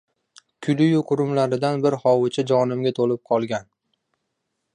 [0.67, 3.71] Kuli-yu qurumlaridan bir hovuchi jonimga to’lib qolgan.